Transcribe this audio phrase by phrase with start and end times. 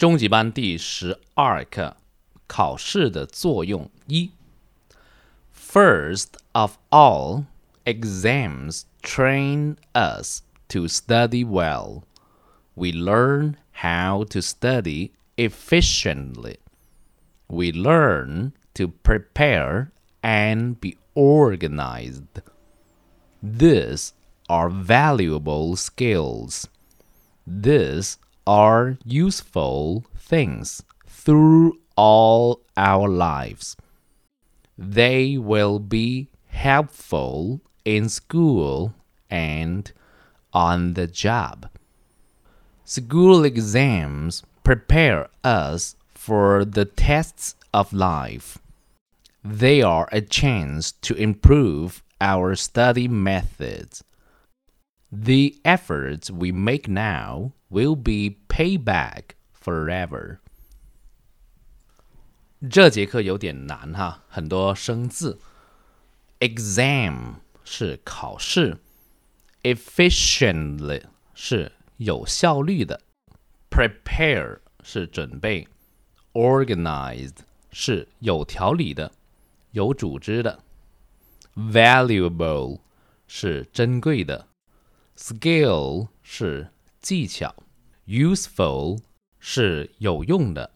[0.00, 1.96] 中级班第十二课：
[2.46, 4.30] 考试的作用一。
[5.54, 7.44] First of all,
[7.84, 12.02] exams train us to study well.
[12.74, 16.58] We learn how to study efficiently.
[17.48, 19.88] We learn to prepare
[20.22, 22.42] and be organized.
[23.42, 24.12] These
[24.48, 26.66] are valuable skills.
[27.46, 33.75] These are useful things through all our lives.
[34.77, 38.93] They will be helpful in school
[39.29, 39.91] and
[40.53, 41.69] on the job.
[42.83, 48.57] School exams prepare us for the tests of life.
[49.43, 54.03] They are a chance to improve our study methods.
[55.10, 60.38] The efforts we make now will be payback forever.
[62.70, 65.38] 这节课有点难哈，很多生字。
[66.40, 68.78] Exam 是考试，
[69.62, 73.00] efficiently 是有效率的，
[73.70, 75.66] prepare 是准备，
[76.32, 77.38] organized
[77.70, 79.12] 是有条理的、
[79.70, 80.62] 有组织的，
[81.54, 82.80] valuable
[83.26, 84.48] 是珍贵的
[85.20, 86.70] ，skill 是
[87.00, 87.54] 技巧，
[88.06, 89.00] useful
[89.38, 90.72] 是有用的，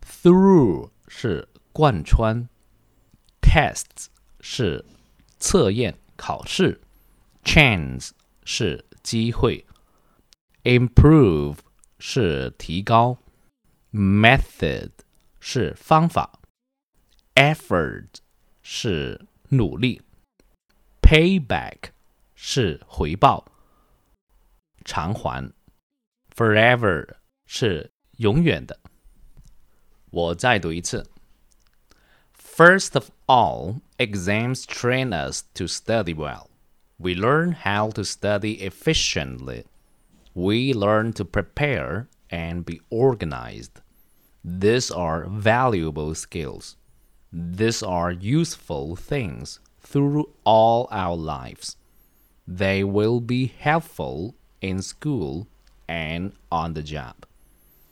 [0.00, 2.48] through 是贯穿，
[3.40, 4.06] tests
[4.40, 4.84] 是
[5.38, 6.80] 测验考试，
[7.44, 8.10] chance
[8.44, 9.64] 是机会，
[10.64, 11.58] improve
[11.98, 13.18] 是提高，
[13.92, 14.90] method
[15.40, 16.40] 是方法，
[17.34, 18.08] effort
[18.62, 20.02] 是努力，
[21.00, 21.90] payback
[22.34, 23.46] 是回报、
[24.84, 25.52] 偿还，
[26.34, 28.78] forever 是永远的。
[30.10, 31.06] 我再读一次。
[32.34, 36.48] First of all, exams train us to study well.
[36.96, 39.64] We learn how to study efficiently.
[40.34, 43.80] We learn to prepare and be organized.
[44.42, 46.74] These are valuable skills.
[47.30, 51.76] These are useful things through all our lives.
[52.46, 55.45] They will be helpful in school
[55.87, 57.25] and on the job.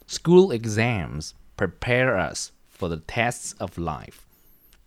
[0.08, 4.26] School exams prepare us for the tests of life.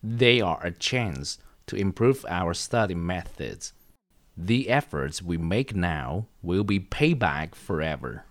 [0.03, 3.72] They are a chance to improve our study methods.
[4.37, 8.25] The efforts we make now will be payback forever.